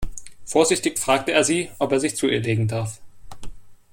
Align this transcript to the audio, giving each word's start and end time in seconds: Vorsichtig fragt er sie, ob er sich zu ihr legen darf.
Vorsichtig 0.45 0.97
fragt 0.97 1.29
er 1.29 1.43
sie, 1.43 1.69
ob 1.77 1.91
er 1.91 1.99
sich 1.99 2.15
zu 2.15 2.25
ihr 2.27 2.39
legen 2.39 2.67
darf. 2.67 2.99